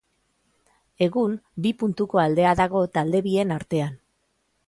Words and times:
Egun 1.07 1.35
bi 1.65 1.73
puntuko 1.83 2.23
aldea 2.23 2.55
dago 2.63 2.83
talde 2.97 3.23
bien 3.27 3.57
artean. 3.59 3.95